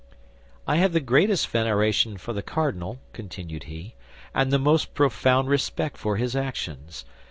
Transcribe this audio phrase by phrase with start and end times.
[0.65, 3.93] "I have the greatest veneration for the cardinal," continued he,
[4.33, 7.05] "and the most profound respect for his actions.